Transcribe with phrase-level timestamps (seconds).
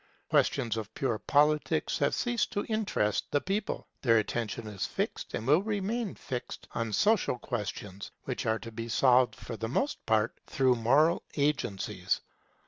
[0.31, 5.45] Questions of pure politics have ceased to interest the people; their attention is fixed, and
[5.45, 10.39] will remain fixed, on social questions, which are to be solved for the most part
[10.47, 12.21] through moral agencies.